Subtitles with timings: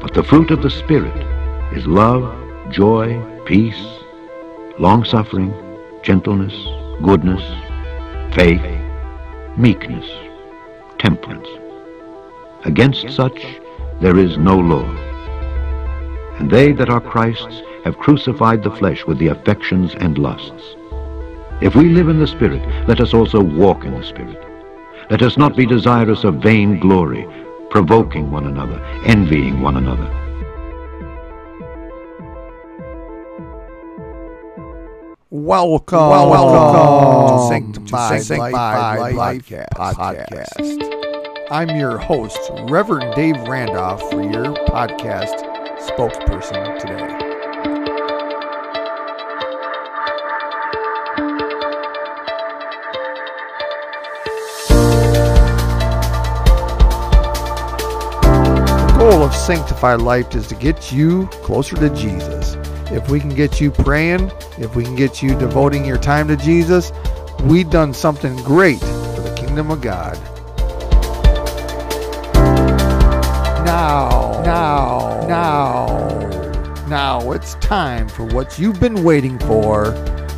[0.00, 1.16] But the fruit of the Spirit
[1.76, 2.22] is love,
[2.70, 3.84] joy, peace,
[4.78, 5.52] long-suffering,
[6.02, 6.54] gentleness,
[7.02, 7.42] goodness,
[8.34, 8.62] faith,
[9.56, 10.08] meekness,
[10.98, 11.48] temperance.
[12.64, 13.44] Against such
[14.00, 14.84] there is no law.
[16.38, 20.76] And they that are Christ's have crucified the flesh with the affections and lusts.
[21.60, 24.38] If we live in the Spirit, let us also walk in the Spirit.
[25.10, 27.26] Let us not be desirous of vain glory,
[27.70, 30.14] provoking one another, envying one another.
[35.30, 39.68] Welcome, welcome, welcome to Sanctified, Sanctified Life, Life podcast.
[39.94, 41.44] podcast.
[41.50, 45.44] I'm your host, Reverend Dave Randolph, for your podcast
[45.88, 47.27] spokesperson today.
[59.48, 62.54] Sanctified Life is to get you closer to Jesus.
[62.92, 66.36] If we can get you praying, if we can get you devoting your time to
[66.36, 66.92] Jesus,
[67.44, 70.18] we've done something great for the kingdom of God.
[73.64, 79.94] Now, now, now, now it's time for what you've been waiting for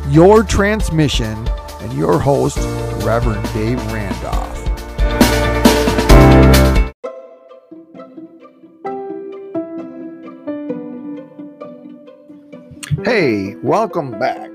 [0.07, 1.49] your transmission
[1.81, 2.59] and your host,
[3.03, 4.40] Reverend Dave Randolph.
[13.13, 14.49] Hey, welcome back.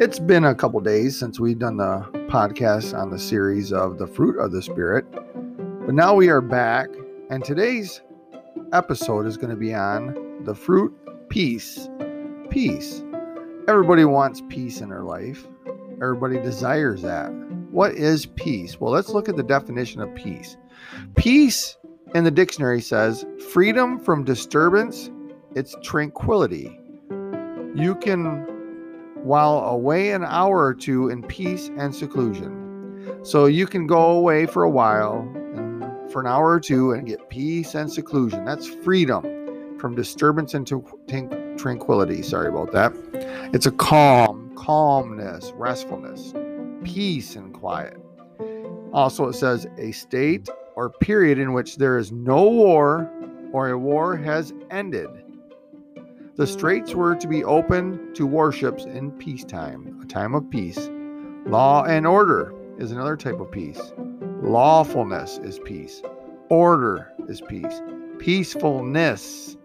[0.00, 4.06] It's been a couple days since we've done the podcast on the series of the
[4.06, 6.88] fruit of the Spirit, but now we are back,
[7.28, 8.00] and today's
[8.72, 10.90] episode is going to be on the fruit
[11.28, 11.90] peace.
[12.48, 13.04] Peace.
[13.68, 15.46] Everybody wants peace in their life,
[16.00, 17.28] everybody desires that.
[17.70, 18.80] What is peace?
[18.80, 20.56] Well, let's look at the definition of peace.
[21.14, 21.76] Peace
[22.14, 25.10] in the dictionary says freedom from disturbance,
[25.54, 26.78] it's tranquility.
[27.74, 28.46] You can,
[29.22, 33.18] while away an hour or two in peace and seclusion.
[33.22, 35.20] So you can go away for a while
[35.54, 35.82] and
[36.12, 38.44] for an hour or two and get peace and seclusion.
[38.44, 40.66] That's freedom from disturbance and
[41.58, 42.22] tranquility.
[42.22, 42.92] Sorry about that.
[43.54, 46.34] It's a calm, calmness, restfulness,
[46.84, 47.96] peace and quiet.
[48.92, 53.10] Also, it says a state or period in which there is no war
[53.52, 55.08] or a war has ended.
[56.34, 60.88] The straits were to be open to warships in peacetime, a time of peace.
[61.44, 63.92] Law and order is another type of peace.
[64.40, 66.00] Lawfulness is peace.
[66.48, 67.82] Order is peace.
[68.18, 69.58] Peacefulness,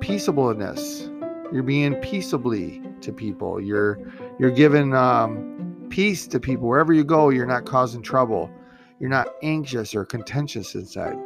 [0.00, 1.08] peaceableness.
[1.52, 3.60] You're being peaceably to people.
[3.60, 4.00] You're
[4.40, 7.28] you're giving um, peace to people wherever you go.
[7.28, 8.50] You're not causing trouble.
[8.98, 11.16] You're not anxious or contentious inside.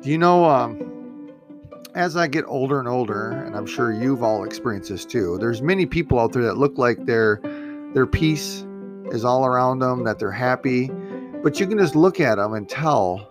[0.00, 0.46] Do you know?
[0.46, 0.87] Um,
[1.98, 5.60] as I get older and older, and I'm sure you've all experienced this too, there's
[5.60, 7.40] many people out there that look like their
[7.92, 8.64] their peace
[9.06, 10.92] is all around them, that they're happy,
[11.42, 13.28] but you can just look at them and tell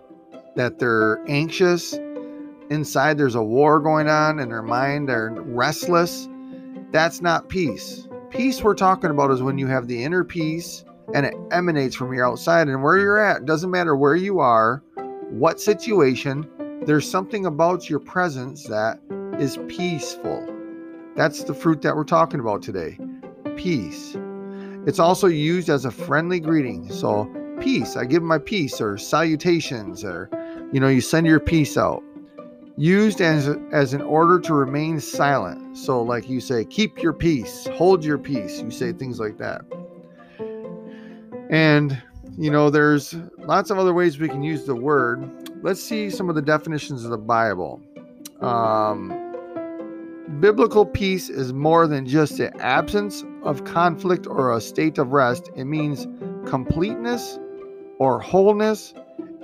[0.56, 1.98] that they're anxious.
[2.68, 6.28] Inside there's a war going on in their mind, they're restless.
[6.90, 8.06] That's not peace.
[8.28, 12.12] Peace we're talking about is when you have the inner peace and it emanates from
[12.12, 13.46] your outside and where you're at.
[13.46, 14.82] Doesn't matter where you are,
[15.30, 16.46] what situation,
[16.88, 18.98] there's something about your presence that
[19.38, 20.42] is peaceful.
[21.16, 22.98] That's the fruit that we're talking about today.
[23.56, 24.16] Peace.
[24.86, 26.90] It's also used as a friendly greeting.
[26.90, 30.30] So, peace, I give my peace, or salutations, or
[30.72, 32.02] you know, you send your peace out.
[32.78, 35.76] Used as as an order to remain silent.
[35.76, 38.62] So, like you say, keep your peace, hold your peace.
[38.62, 39.60] You say things like that.
[41.50, 42.02] And
[42.38, 46.28] you know, there's lots of other ways we can use the word let's see some
[46.28, 47.80] of the definitions of the Bible.
[48.40, 49.08] Um,
[50.40, 55.50] biblical peace is more than just the absence of conflict or a state of rest,
[55.56, 56.06] it means
[56.48, 57.38] completeness
[57.98, 58.94] or wholeness,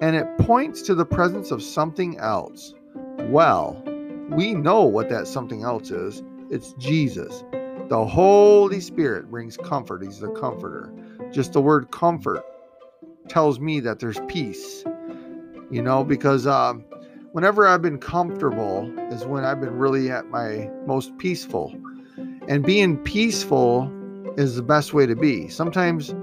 [0.01, 2.75] and it points to the presence of something else.
[3.19, 3.83] Well,
[4.31, 7.43] we know what that something else is it's Jesus.
[7.89, 10.93] The Holy Spirit brings comfort, He's the comforter.
[11.33, 12.45] Just the word comfort
[13.29, 14.85] tells me that there's peace
[15.71, 16.85] you know, because um,
[17.33, 21.75] whenever I've been comfortable is when I've been really at my most peaceful.
[22.47, 23.91] And being peaceful
[24.37, 25.49] is the best way to be.
[25.49, 26.15] Sometimes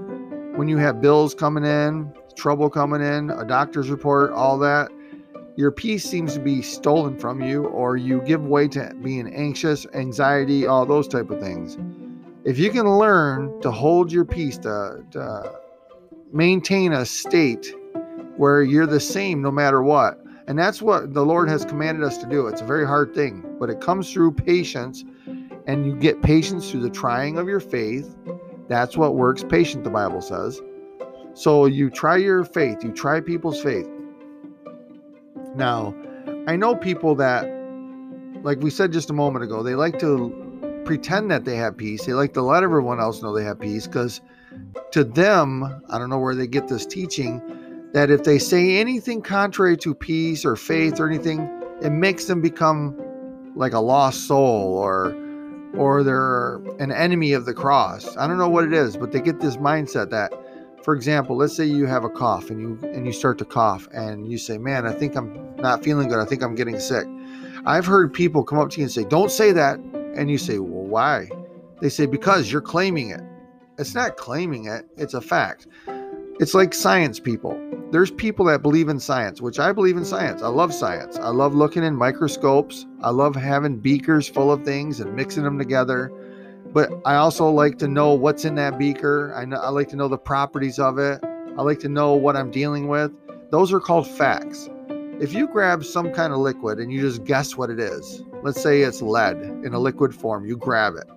[0.56, 4.90] when you have bills coming in, trouble coming in, a doctor's report, all that,
[5.56, 9.86] your peace seems to be stolen from you or you give way to being anxious,
[9.92, 11.76] anxiety, all those type of things.
[12.44, 15.52] If you can learn to hold your peace, to, to
[16.32, 17.74] maintain a state
[18.36, 20.18] where you're the same no matter what.
[20.46, 22.46] And that's what the Lord has commanded us to do.
[22.46, 25.04] It's a very hard thing, but it comes through patience,
[25.66, 28.16] and you get patience through the trying of your faith.
[28.68, 30.60] That's what works patient, the Bible says.
[31.34, 33.88] So you try your faith, you try people's faith.
[35.54, 35.94] Now,
[36.46, 37.44] I know people that,
[38.42, 42.04] like we said just a moment ago, they like to pretend that they have peace.
[42.04, 44.20] They like to let everyone else know they have peace because
[44.92, 47.40] to them, I don't know where they get this teaching,
[47.92, 51.48] that if they say anything contrary to peace or faith or anything,
[51.82, 52.96] it makes them become
[53.54, 55.16] like a lost soul or
[55.74, 58.14] or they're an enemy of the cross.
[58.18, 60.32] I don't know what it is, but they get this mindset that
[60.82, 63.88] for example, let's say you have a cough and you and you start to cough
[63.92, 66.18] and you say, "Man, I think I'm not feeling good.
[66.18, 67.06] I think I'm getting sick."
[67.64, 69.78] I've heard people come up to you and say, "Don't say that."
[70.14, 71.28] And you say, "Well, why?"
[71.80, 73.22] They say, "Because you're claiming it."
[73.82, 75.66] It's not claiming it, it's a fact.
[76.40, 77.60] It's like science people.
[77.90, 80.42] There's people that believe in science, which I believe in science.
[80.42, 81.18] I love science.
[81.18, 82.86] I love looking in microscopes.
[83.02, 86.10] I love having beakers full of things and mixing them together
[86.72, 89.34] but I also like to know what's in that beaker.
[89.36, 91.20] I, know, I like to know the properties of it.
[91.22, 93.12] I like to know what I'm dealing with.
[93.50, 94.70] Those are called facts.
[95.20, 98.60] If you grab some kind of liquid and you just guess what it is, let's
[98.60, 101.08] say it's lead in a liquid form, you grab it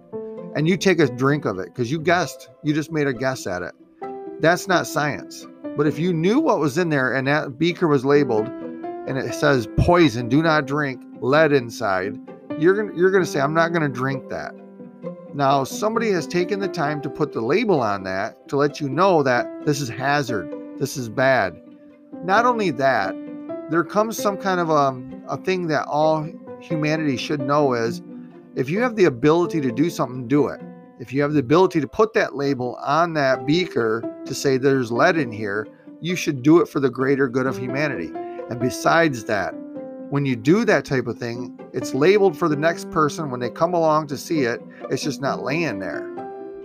[0.55, 3.45] and you take a drink of it because you guessed, you just made a guess
[3.45, 3.73] at it.
[4.39, 5.45] That's not science.
[5.77, 9.33] But if you knew what was in there and that beaker was labeled and it
[9.33, 12.17] says poison, do not drink, lead inside,
[12.57, 14.53] you're gonna you're gonna say, I'm not gonna drink that.
[15.33, 18.87] Now, somebody has taken the time to put the label on that to let you
[18.87, 21.61] know that this is hazard, this is bad.
[22.23, 23.13] Not only that,
[23.69, 26.29] there comes some kind of a, um, a thing that all
[26.61, 28.01] humanity should know is
[28.55, 30.61] if you have the ability to do something, do it.
[30.97, 34.91] If you have the ability to put that label on that beaker to say there's
[34.91, 35.67] lead in here,
[35.99, 38.11] you should do it for the greater good of humanity.
[38.49, 39.53] And besides that,
[40.09, 43.49] when you do that type of thing, it's labeled for the next person when they
[43.49, 44.61] come along to see it.
[44.89, 46.03] It's just not laying there.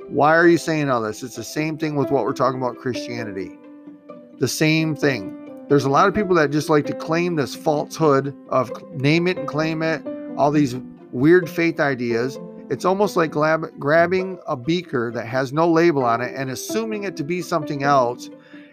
[0.09, 1.25] Why are you saying all this?
[1.25, 3.59] It's the same thing with what we're talking about Christianity.
[4.39, 5.65] The same thing.
[5.69, 9.39] There's a lot of people that just like to claim this falsehood of name it
[9.39, 10.03] and claim it,
[10.37, 10.77] all these
[11.13, 12.39] weird faith ideas.
[12.71, 17.05] It's almost like grab, grabbing a beaker that has no label on it and assuming
[17.05, 18.31] it to be something else,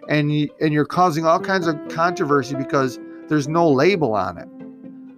[0.07, 0.31] and
[0.61, 4.47] and you're causing all kinds of controversy because there's no label on it.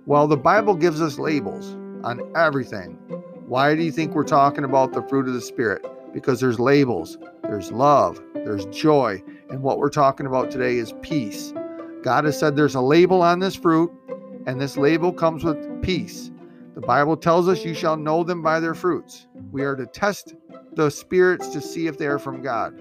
[0.06, 2.94] Well, the Bible gives us labels on everything.
[3.46, 5.86] Why do you think we're talking about the fruit of the Spirit?
[6.14, 11.54] Because there's labels, there's love, there's joy, and what we're talking about today is peace.
[12.02, 13.92] God has said there's a label on this fruit,
[14.48, 16.32] and this label comes with peace.
[16.80, 19.28] The Bible tells us you shall know them by their fruits.
[19.52, 20.36] We are to test
[20.76, 22.74] the spirits to see if they are from God.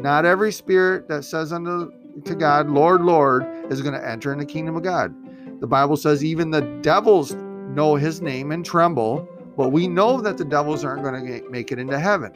[0.00, 1.92] Not every spirit that says unto
[2.24, 5.14] to God, Lord, Lord, is going to enter in the kingdom of God.
[5.60, 10.38] The Bible says even the devils know his name and tremble, but we know that
[10.38, 12.32] the devils aren't going to make it into heaven.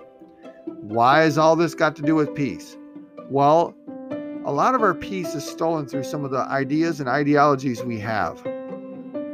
[0.67, 2.77] Why has all this got to do with peace?
[3.31, 3.75] Well,
[4.45, 7.99] a lot of our peace is stolen through some of the ideas and ideologies we
[8.01, 8.43] have.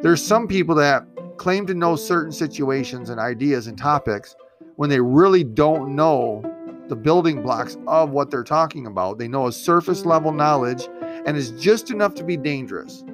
[0.01, 1.07] There's some people that
[1.37, 4.37] claim to know certain situations and ideas and topics
[4.77, 6.43] when they really don't know
[6.89, 9.19] the building blocks of what they're talking about.
[9.19, 10.89] They know a surface level knowledge
[11.27, 13.05] and it's just enough to be dangerous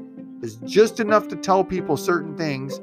[0.42, 2.80] It's just enough to tell people certain things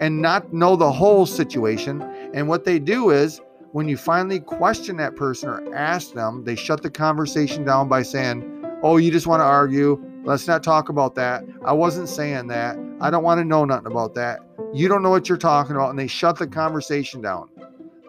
[0.00, 2.02] and not know the whole situation.
[2.34, 3.40] And what they do is
[3.72, 8.02] when you finally question that person or ask them, they shut the conversation down by
[8.02, 8.50] saying,
[8.82, 10.02] Oh, you just want to argue.
[10.24, 11.44] Let's not talk about that.
[11.64, 12.78] I wasn't saying that.
[13.00, 14.40] I don't want to know nothing about that.
[14.74, 15.90] You don't know what you're talking about.
[15.90, 17.48] And they shut the conversation down.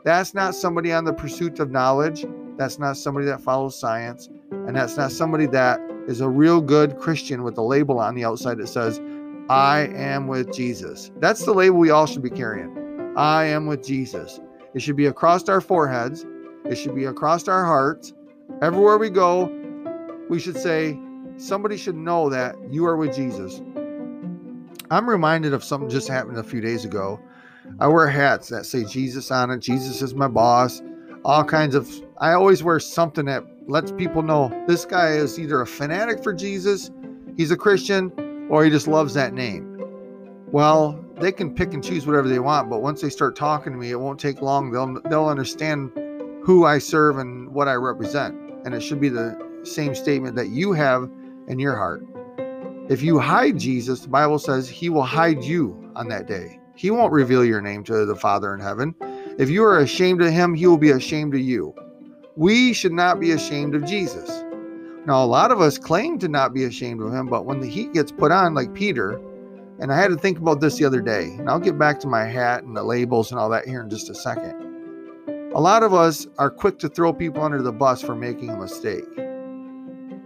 [0.03, 2.25] That's not somebody on the pursuit of knowledge.
[2.57, 4.29] That's not somebody that follows science.
[4.51, 8.25] And that's not somebody that is a real good Christian with a label on the
[8.25, 8.99] outside that says,
[9.47, 11.11] I am with Jesus.
[11.19, 13.13] That's the label we all should be carrying.
[13.15, 14.39] I am with Jesus.
[14.73, 16.25] It should be across our foreheads,
[16.65, 18.13] it should be across our hearts.
[18.63, 19.51] Everywhere we go,
[20.29, 20.99] we should say,
[21.37, 23.61] somebody should know that you are with Jesus.
[24.91, 27.19] I'm reminded of something just happened a few days ago.
[27.79, 29.59] I wear hats that say Jesus on it.
[29.59, 30.81] Jesus is my boss.
[31.23, 31.89] All kinds of,
[32.19, 36.33] I always wear something that lets people know this guy is either a fanatic for
[36.33, 36.91] Jesus,
[37.35, 38.11] he's a Christian,
[38.49, 39.71] or he just loves that name.
[40.51, 43.79] Well, they can pick and choose whatever they want, but once they start talking to
[43.79, 44.71] me, it won't take long.
[44.71, 45.91] They'll they'll understand
[46.43, 48.35] who I serve and what I represent.
[48.65, 51.09] And it should be the same statement that you have
[51.47, 52.05] in your heart.
[52.87, 56.59] If you hide Jesus, the Bible says he will hide you on that day.
[56.75, 58.93] He won't reveal your name to the Father in heaven.
[59.39, 61.73] If you are ashamed of him, he will be ashamed of you.
[62.35, 64.43] We should not be ashamed of Jesus.
[65.07, 67.67] Now, a lot of us claim to not be ashamed of him, but when the
[67.67, 69.19] heat gets put on, like Peter,
[69.79, 72.07] and I had to think about this the other day, and I'll get back to
[72.07, 74.53] my hat and the labels and all that here in just a second.
[75.55, 78.57] A lot of us are quick to throw people under the bus for making a
[78.57, 79.05] mistake.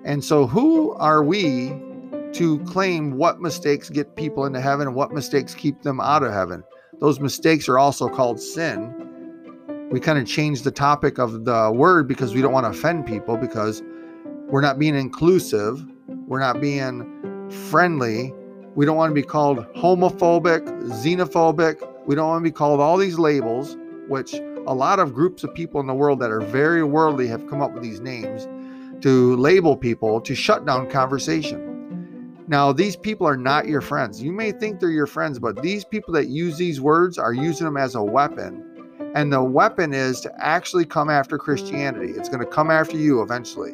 [0.03, 1.69] And so, who are we
[2.33, 6.33] to claim what mistakes get people into heaven and what mistakes keep them out of
[6.33, 6.63] heaven?
[6.99, 8.93] Those mistakes are also called sin.
[9.91, 13.07] We kind of change the topic of the word because we don't want to offend
[13.07, 13.81] people because
[14.47, 15.83] we're not being inclusive,
[16.27, 18.33] we're not being friendly,
[18.75, 21.85] we don't want to be called homophobic, xenophobic.
[22.05, 23.75] We don't want to be called all these labels,
[24.07, 27.45] which a lot of groups of people in the world that are very worldly have
[27.49, 28.47] come up with these names
[29.01, 31.68] to label people to shut down conversation.
[32.49, 34.23] Now, these people are not your friends.
[34.23, 37.65] You may think they're your friends, but these people that use these words are using
[37.65, 38.65] them as a weapon.
[39.13, 42.11] And the weapon is to actually come after Christianity.
[42.13, 43.73] It's going to come after you eventually.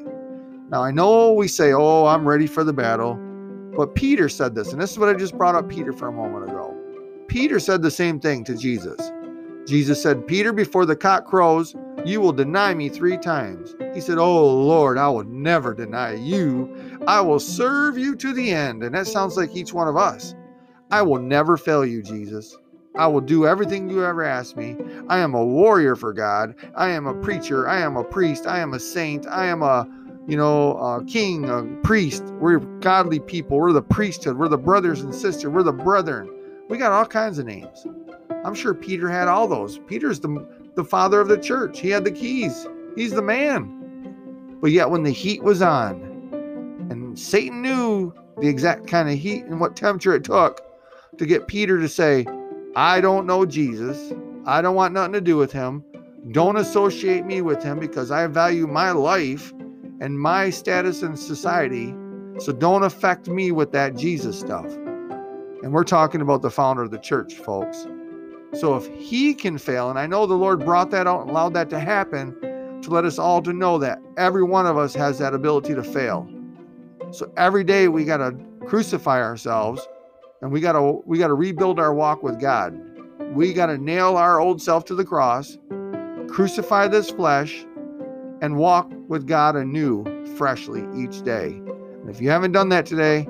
[0.70, 3.18] Now, I know we say, oh, I'm ready for the battle.
[3.78, 6.12] But Peter said this, and this is what I just brought up Peter for a
[6.12, 6.76] moment ago.
[7.30, 9.00] Peter said the same thing to Jesus.
[9.66, 13.74] Jesus said, Peter, before the cock crows, you will deny me three times.
[13.94, 16.85] He said, Oh Lord, I will never deny you.
[17.08, 18.84] I will serve you to the end.
[18.84, 20.36] And that sounds like each one of us.
[20.92, 22.58] I will never fail you, Jesus.
[22.96, 24.78] I will do everything you ever ask me.
[25.10, 26.56] I am a warrior for God.
[26.76, 27.68] I am a preacher.
[27.68, 28.48] I am a priest.
[28.48, 29.28] I am a saint.
[29.28, 29.88] I am a
[30.28, 32.24] you know, a king, a priest.
[32.40, 33.58] We're godly people.
[33.58, 34.38] We're the priesthood.
[34.38, 35.52] We're the brothers and sisters.
[35.52, 36.30] We're the brethren.
[36.68, 37.86] We got all kinds of names.
[38.44, 39.78] I'm sure Peter had all those.
[39.80, 41.80] Peter's the, the father of the church.
[41.80, 42.68] He had the keys.
[42.96, 44.58] He's the man.
[44.62, 46.15] But yet, when the heat was on,
[47.16, 50.62] Satan knew the exact kind of heat and what temperature it took
[51.18, 52.26] to get Peter to say,
[52.76, 54.14] I don't know Jesus.
[54.46, 55.84] I don't want nothing to do with him.
[56.32, 59.54] Don't associate me with him because I value my life
[60.02, 61.96] and my status in society.
[62.40, 64.66] So don't affect me with that Jesus stuff.
[64.66, 67.88] And we're talking about the founder of the church, folks.
[68.54, 71.54] So if he can fail, and I know the Lord brought that out and allowed
[71.54, 72.36] that to happen
[72.82, 75.84] to let us all to know that every one of us has that ability to
[75.84, 76.30] fail.
[77.12, 78.36] So every day we got to
[78.66, 79.88] crucify ourselves
[80.42, 82.80] and we got to we got to rebuild our walk with God.
[83.34, 85.58] We got to nail our old self to the cross,
[86.28, 87.66] crucify this flesh,
[88.42, 90.06] and walk with God anew,
[90.38, 91.48] freshly each day.
[91.48, 93.28] And if you haven't done that today,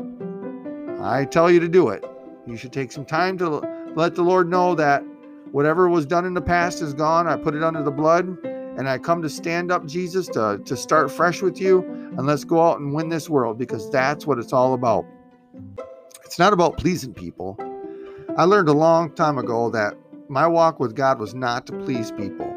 [1.01, 2.03] I tell you to do it.
[2.46, 3.62] You should take some time to
[3.96, 5.03] let the Lord know that
[5.51, 7.27] whatever was done in the past is gone.
[7.27, 8.38] I put it under the blood,
[8.77, 11.84] and I come to stand up, Jesus, to, to start fresh with you.
[12.17, 15.05] And let's go out and win this world because that's what it's all about.
[16.24, 17.58] It's not about pleasing people.
[18.38, 19.96] I learned a long time ago that
[20.27, 22.51] my walk with God was not to please people.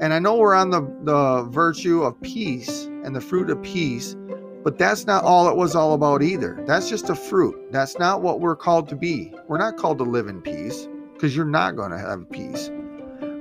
[0.00, 4.14] And I know we're on the, the virtue of peace and the fruit of peace,
[4.62, 6.62] but that's not all it was all about either.
[6.66, 7.72] That's just a fruit.
[7.72, 9.32] That's not what we're called to be.
[9.48, 12.70] We're not called to live in peace because you're not going to have peace.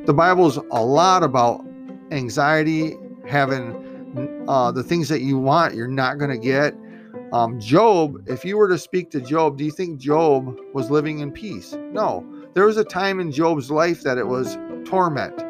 [0.05, 1.65] The Bible is a lot about
[2.11, 2.97] anxiety,
[3.27, 6.75] having uh, the things that you want, you're not going to get.
[7.33, 11.19] Um, Job, if you were to speak to Job, do you think Job was living
[11.19, 11.75] in peace?
[11.91, 12.25] No.
[12.53, 15.41] There was a time in Job's life that it was torment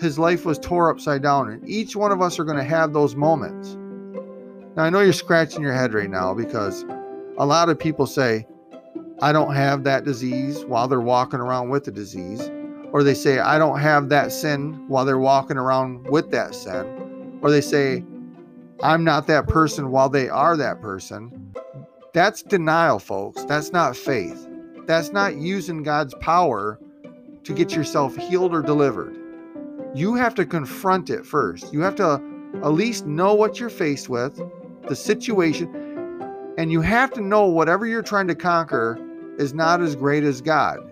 [0.00, 1.50] his life was tore upside down.
[1.50, 3.76] And each one of us are going to have those moments.
[4.76, 6.84] Now, I know you're scratching your head right now because
[7.38, 8.46] a lot of people say,
[9.20, 12.50] I don't have that disease while they're walking around with the disease.
[12.92, 17.38] Or they say, I don't have that sin while they're walking around with that sin.
[17.42, 18.04] Or they say,
[18.82, 21.54] I'm not that person while they are that person.
[22.12, 23.44] That's denial, folks.
[23.44, 24.48] That's not faith.
[24.86, 26.80] That's not using God's power
[27.44, 29.20] to get yourself healed or delivered
[29.94, 31.72] you have to confront it first.
[31.72, 32.22] You have to
[32.62, 34.40] at least know what you're faced with,
[34.88, 38.98] the situation, and you have to know whatever you're trying to conquer
[39.38, 40.89] is not as great as God.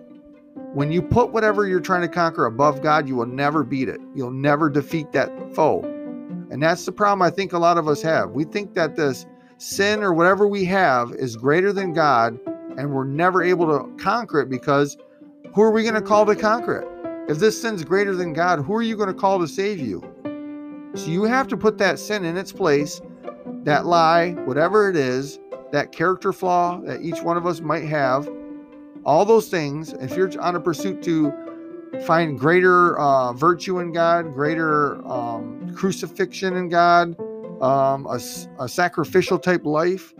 [0.73, 3.99] When you put whatever you're trying to conquer above God, you will never beat it.
[4.13, 5.81] You'll never defeat that foe.
[6.51, 8.31] And that's the problem I think a lot of us have.
[8.31, 9.25] We think that this
[9.57, 12.39] sin or whatever we have is greater than God,
[12.77, 14.95] and we're never able to conquer it because
[15.55, 17.31] who are we going to call to conquer it?
[17.31, 20.03] If this sin's greater than God, who are you going to call to save you?
[20.93, 23.01] So you have to put that sin in its place,
[23.63, 25.39] that lie, whatever it is,
[25.71, 28.29] that character flaw that each one of us might have,
[29.05, 29.93] all those things.
[29.93, 31.33] If you're on a pursuit to
[32.05, 37.19] find greater uh, virtue in God, greater um, crucifixion in God,
[37.61, 38.19] um, a,
[38.59, 40.13] a sacrificial type life,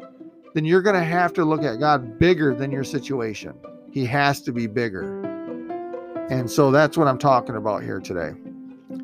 [0.54, 3.54] then you're going to have to look at God bigger than your situation.
[3.92, 5.24] He has to be bigger.
[6.30, 8.34] And so that's what I'm talking about here today.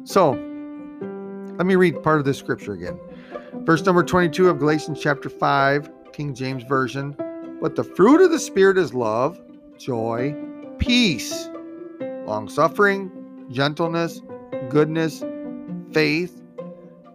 [0.04, 0.32] So
[1.58, 3.00] let me read part of this scripture again.
[3.64, 7.16] Verse number 22 of Galatians chapter 5, King James Version.
[7.62, 9.42] But the fruit of the Spirit is love,
[9.78, 10.36] joy,
[10.80, 11.50] peace,
[12.26, 13.12] long suffering,
[13.52, 14.22] gentleness,
[14.70, 15.24] goodness,
[15.92, 16.42] faith,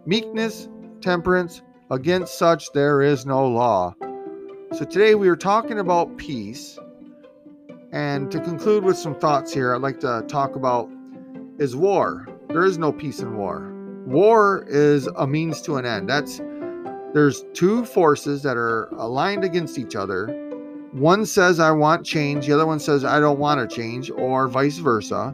[0.05, 0.67] meekness,
[1.01, 1.61] temperance.
[1.89, 3.95] Against such there is no law.
[4.73, 6.79] So today we are talking about peace.
[7.91, 10.89] And to conclude with some thoughts here, I'd like to talk about
[11.59, 12.25] is war.
[12.47, 13.73] There is no peace in war.
[14.05, 16.07] War is a means to an end.
[16.07, 16.39] That's
[17.13, 20.27] there's two forces that are aligned against each other.
[20.91, 24.49] One says I want change, the other one says I don't want to change, or
[24.49, 25.33] vice versa.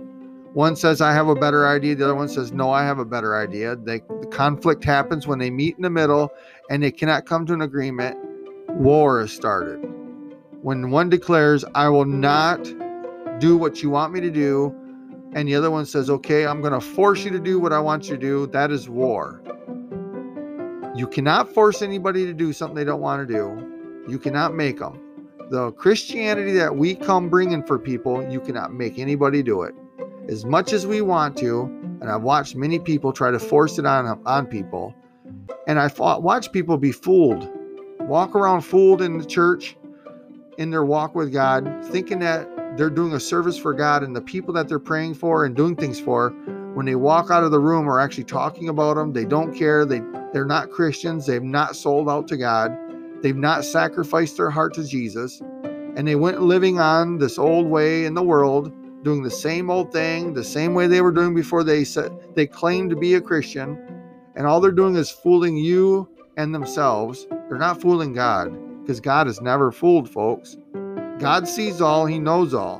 [0.53, 3.05] One says I have a better idea, the other one says no, I have a
[3.05, 3.75] better idea.
[3.75, 6.31] They, the conflict happens when they meet in the middle
[6.69, 8.17] and they cannot come to an agreement.
[8.69, 9.77] War is started.
[10.61, 12.63] When one declares, I will not
[13.39, 14.75] do what you want me to do,
[15.33, 17.79] and the other one says, okay, I'm going to force you to do what I
[17.79, 19.41] want you to do, that is war.
[20.95, 24.03] You cannot force anybody to do something they don't want to do.
[24.07, 24.99] You cannot make them.
[25.49, 29.73] The Christianity that we come bringing for people, you cannot make anybody do it.
[30.27, 31.61] As much as we want to,
[32.01, 34.93] and I've watched many people try to force it on on people,
[35.67, 37.49] and I watch people be fooled,
[38.01, 39.77] walk around fooled in the church,
[40.57, 44.21] in their walk with God, thinking that they're doing a service for God and the
[44.21, 46.31] people that they're praying for and doing things for,
[46.73, 49.13] when they walk out of the room are actually talking about them.
[49.13, 49.85] They don't care.
[49.85, 50.01] They
[50.33, 51.25] they're not Christians.
[51.25, 52.77] They've not sold out to God.
[53.21, 55.41] They've not sacrificed their heart to Jesus.
[55.95, 58.71] And they went living on this old way in the world,
[59.03, 62.45] doing the same old thing, the same way they were doing before they said they
[62.45, 63.77] claimed to be a Christian.
[64.35, 66.07] And all they're doing is fooling you
[66.37, 67.25] and themselves.
[67.49, 70.57] They're not fooling God because God is never fooled, folks.
[71.17, 72.79] God sees all, he knows all.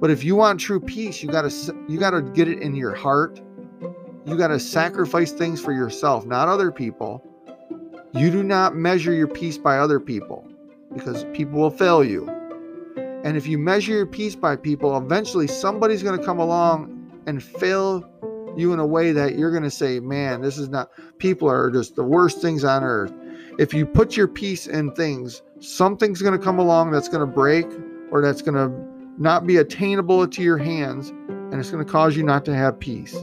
[0.00, 2.74] But if you want true peace, you got to you got to get it in
[2.74, 3.40] your heart
[4.26, 7.24] you got to sacrifice things for yourself, not other people.
[8.16, 10.48] You do not measure your peace by other people
[10.94, 12.26] because people will fail you.
[12.96, 17.42] And if you measure your peace by people, eventually somebody's going to come along and
[17.42, 18.08] fail
[18.56, 21.70] you in a way that you're going to say, man, this is not, people are
[21.70, 23.12] just the worst things on earth.
[23.58, 27.26] If you put your peace in things, something's going to come along that's going to
[27.26, 27.66] break
[28.10, 32.16] or that's going to not be attainable to your hands, and it's going to cause
[32.16, 33.14] you not to have peace.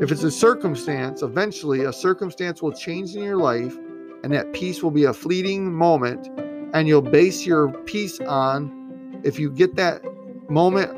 [0.00, 3.76] If it's a circumstance, eventually a circumstance will change in your life,
[4.22, 6.28] and that peace will be a fleeting moment,
[6.74, 10.02] and you'll base your peace on if you get that
[10.50, 10.90] moment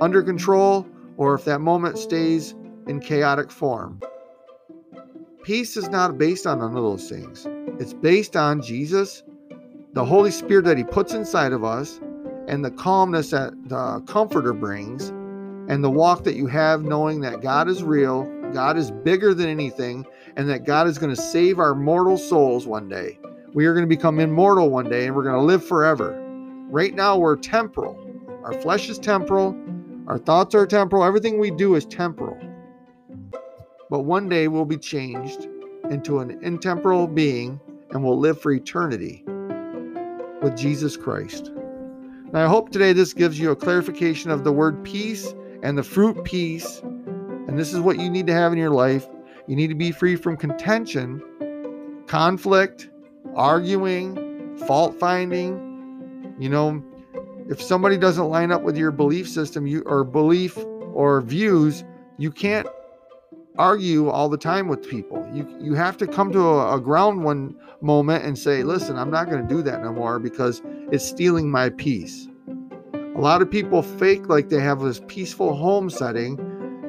[0.00, 2.54] under control or if that moment stays
[2.86, 4.00] in chaotic form.
[5.42, 7.46] Peace is not based on none of those things.
[7.80, 9.22] It's based on Jesus,
[9.92, 12.00] the Holy Spirit that He puts inside of us,
[12.48, 15.08] and the calmness that the Comforter brings,
[15.68, 19.48] and the walk that you have knowing that God is real God is bigger than
[19.48, 23.18] anything, and that God is going to save our mortal souls one day.
[23.54, 26.22] We are going to become immortal one day, and we're going to live forever.
[26.68, 27.98] Right now, we're temporal.
[28.44, 29.56] Our flesh is temporal,
[30.06, 32.38] our thoughts are temporal, everything we do is temporal.
[33.90, 35.48] But one day we'll be changed
[35.90, 39.24] into an intemporal being and we'll live for eternity
[40.42, 41.50] with Jesus Christ.
[42.32, 45.82] Now, I hope today this gives you a clarification of the word peace and the
[45.82, 46.82] fruit peace
[47.48, 49.08] and this is what you need to have in your life.
[49.46, 51.22] You need to be free from contention,
[52.06, 52.90] conflict,
[53.34, 56.34] arguing, fault finding.
[56.38, 56.82] You know,
[57.48, 60.56] if somebody doesn't line up with your belief system, you or belief
[60.92, 61.84] or views,
[62.18, 62.66] you can't
[63.58, 65.28] argue all the time with people.
[65.32, 69.10] You you have to come to a, a ground one moment and say, "Listen, I'm
[69.10, 72.28] not going to do that no more because it's stealing my peace."
[72.94, 76.36] A lot of people fake like they have this peaceful home setting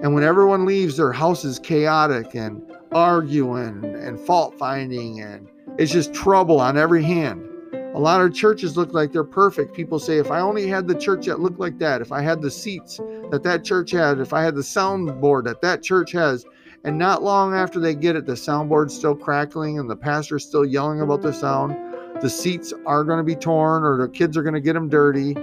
[0.04, 5.48] and when everyone leaves, their house is chaotic and arguing and fault finding, and
[5.80, 7.44] it's just trouble on every hand.
[7.74, 9.74] A lot of churches look like they're perfect.
[9.74, 12.44] People say, if I only had the church that looked like that, if I had
[12.44, 12.98] the seats
[13.32, 16.46] that that church had, if I had the soundboard that that church has,
[16.84, 20.64] and not long after they get it, the soundboard's still crackling and the pastor's still
[20.64, 21.76] yelling about the sound.
[22.22, 24.90] The seats are going to be torn or the kids are going to get them
[24.90, 25.36] dirty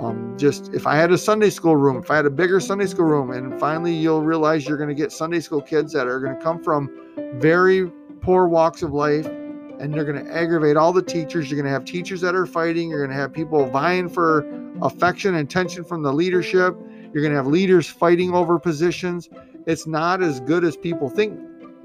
[0.00, 2.86] um, just if I had a Sunday school room, if I had a bigger Sunday
[2.86, 6.20] school room, and finally you'll realize you're going to get Sunday school kids that are
[6.20, 6.90] going to come from
[7.34, 7.90] very
[8.22, 11.50] poor walks of life and they're going to aggravate all the teachers.
[11.50, 12.88] You're going to have teachers that are fighting.
[12.88, 14.46] You're going to have people vying for
[14.80, 16.76] affection and attention from the leadership.
[17.12, 19.28] You're going to have leaders fighting over positions.
[19.66, 21.38] It's not as good as people think.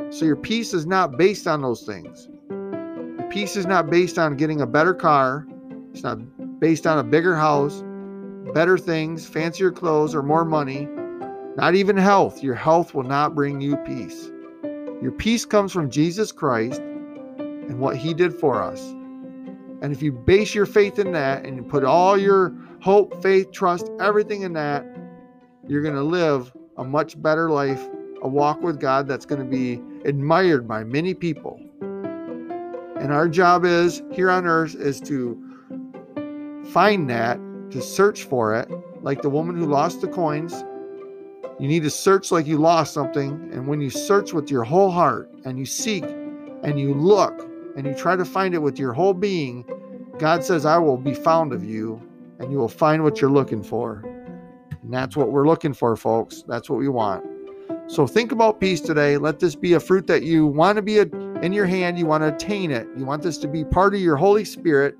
[0.10, 2.30] So your peace is not based on those things.
[2.50, 5.46] Your peace is not based on getting a better car.
[5.92, 6.20] It's not
[6.62, 7.84] based on a bigger house
[8.56, 10.88] better things, fancier clothes, or more money,
[11.58, 12.42] not even health.
[12.42, 14.32] Your health will not bring you peace.
[15.02, 18.82] Your peace comes from Jesus Christ and what he did for us.
[19.82, 23.52] And if you base your faith in that and you put all your hope, faith,
[23.52, 24.86] trust, everything in that,
[25.68, 27.86] you're going to live a much better life,
[28.22, 31.60] a walk with God that's going to be admired by many people.
[31.82, 35.42] And our job is here on earth is to
[36.72, 37.38] find that,
[37.76, 38.70] to search for it,
[39.02, 40.64] like the woman who lost the coins.
[41.60, 43.50] You need to search like you lost something.
[43.54, 47.86] And when you search with your whole heart and you seek and you look and
[47.86, 49.66] you try to find it with your whole being,
[50.18, 52.02] God says, I will be found of you
[52.40, 54.04] and you will find what you're looking for.
[54.82, 56.44] And that's what we're looking for, folks.
[56.48, 57.26] That's what we want.
[57.88, 59.18] So think about peace today.
[59.18, 62.00] Let this be a fruit that you want to be in your hand.
[62.00, 62.88] You want to attain it.
[62.98, 64.98] You want this to be part of your Holy Spirit,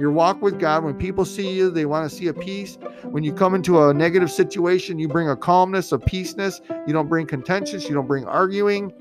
[0.00, 0.82] your walk with God.
[0.82, 2.78] When people see you, they want to see a peace.
[3.04, 6.62] When you come into a negative situation, you bring a calmness, a peaceness.
[6.86, 7.84] You don't bring contentious.
[7.84, 8.92] You don't bring arguing.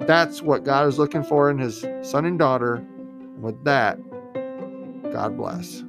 [0.00, 2.82] That's what God is looking for in his son and daughter.
[3.40, 3.98] With that,
[5.12, 5.84] God bless.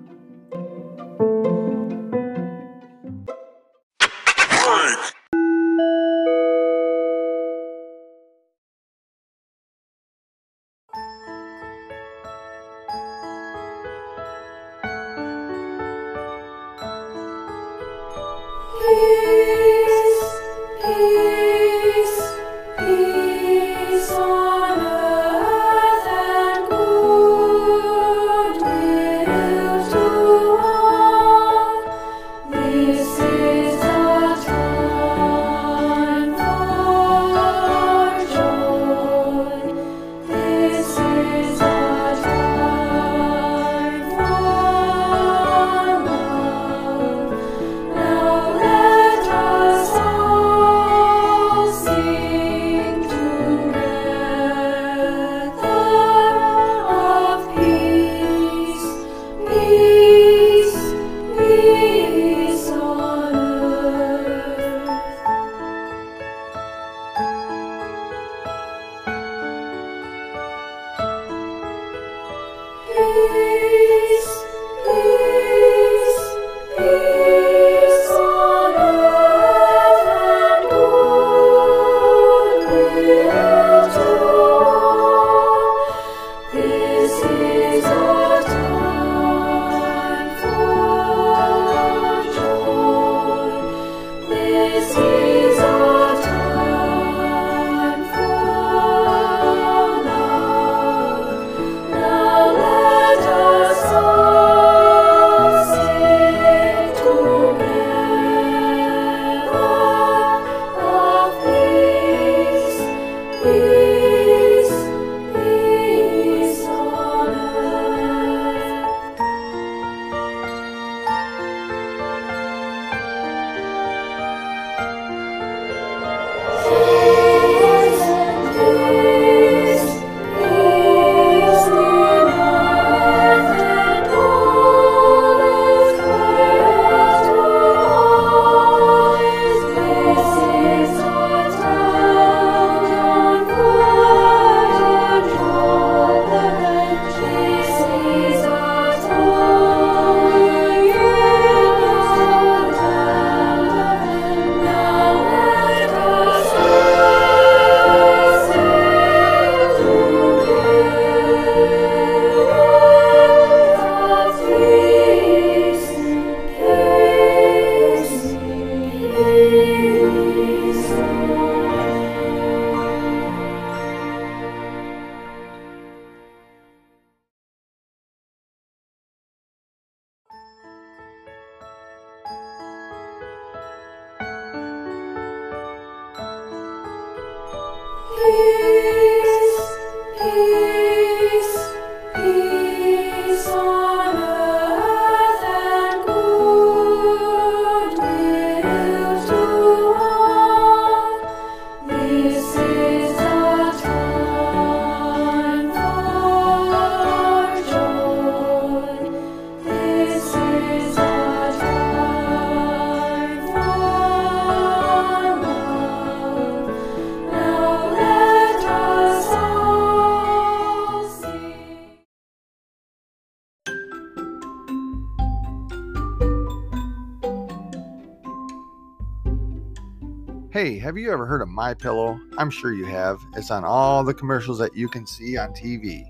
[230.64, 232.18] Hey, have you ever heard of My Pillow?
[232.38, 233.20] I'm sure you have.
[233.36, 236.06] It's on all the commercials that you can see on TV.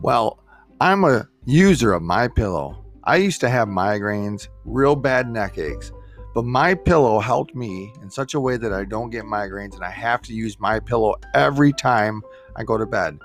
[0.00, 0.38] Well,
[0.80, 2.84] I'm a user of My Pillow.
[3.02, 5.90] I used to have migraines, real bad neck aches,
[6.36, 9.82] but My Pillow helped me in such a way that I don't get migraines and
[9.82, 12.22] I have to use My Pillow every time
[12.54, 13.18] I go to bed.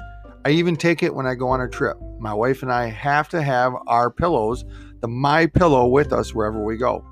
[0.46, 1.96] I even take it when I go on a trip.
[2.18, 4.66] My wife and I have to have our pillows,
[5.02, 7.06] the My Pillow with us wherever we go.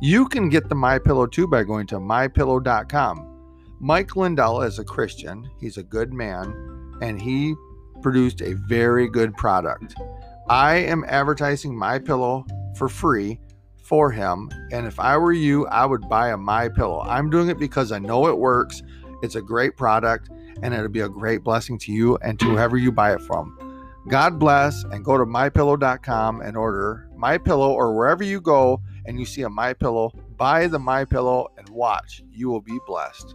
[0.00, 3.24] You can get the My Pillow too by going to mypillow.com.
[3.80, 5.50] Mike Lindell is a Christian.
[5.58, 6.54] He's a good man
[7.02, 7.56] and he
[8.00, 9.96] produced a very good product.
[10.48, 13.40] I am advertising My Pillow for free
[13.82, 17.00] for him and if I were you, I would buy a My Pillow.
[17.00, 18.80] I'm doing it because I know it works.
[19.24, 20.30] It's a great product
[20.62, 23.58] and it'll be a great blessing to you and to whoever you buy it from.
[24.06, 29.18] God bless and go to mypillow.com and order My Pillow or wherever you go and
[29.18, 32.22] you see a My Pillow, buy the My Pillow and watch.
[32.30, 33.34] You will be blessed.